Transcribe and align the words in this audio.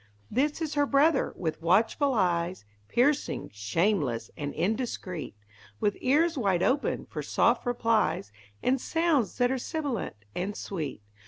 This 0.31 0.63
is 0.63 0.73
Her 0.73 0.87
brother, 0.87 1.31
with 1.37 1.61
watchful 1.61 2.15
eyes, 2.15 2.65
Piercing, 2.87 3.51
shameless, 3.53 4.31
and 4.35 4.51
indiscreet, 4.55 5.35
With 5.79 5.95
ears 6.01 6.39
wide 6.39 6.63
open 6.63 7.05
for 7.05 7.21
soft 7.21 7.67
replies 7.67 8.31
And 8.63 8.81
sounds 8.81 9.37
that 9.37 9.51
are 9.51 9.59
sibilant 9.59 10.15
and 10.33 10.55
sweet! 10.57 11.03